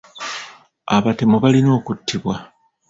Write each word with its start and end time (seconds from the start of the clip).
Abatemu 0.95 1.35
balina 1.43 1.69
okuttibwa. 1.77 2.35